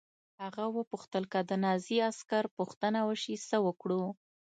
[0.43, 4.03] هغه وپوښتل چې که د نازي عسکر پوښتنه وشي څه وکړو